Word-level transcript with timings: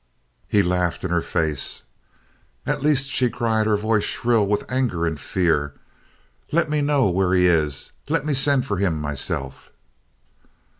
He 0.47 0.63
laughed 0.63 1.03
in 1.03 1.11
her 1.11 1.21
face. 1.21 1.83
"At 2.65 2.81
least," 2.81 3.11
she 3.11 3.29
cried, 3.29 3.67
her 3.67 3.77
voice 3.77 4.03
shrill 4.03 4.47
with 4.47 4.65
anger 4.67 5.05
and 5.05 5.19
fear, 5.19 5.75
"let 6.51 6.71
me 6.71 6.81
know 6.81 7.07
where 7.11 7.33
he 7.35 7.45
is. 7.45 7.91
Let 8.09 8.25
me 8.25 8.33
send 8.33 8.65
for 8.65 8.77
him 8.77 8.99
myself." 8.99 9.71